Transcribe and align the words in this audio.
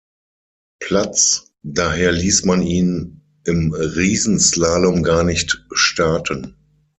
Platz, 0.79 1.51
daher 1.61 2.11
ließ 2.11 2.45
man 2.45 2.63
ihn 2.63 3.21
im 3.43 3.71
Riesenslalom 3.71 5.03
gar 5.03 5.23
nicht 5.23 5.63
starten. 5.73 6.55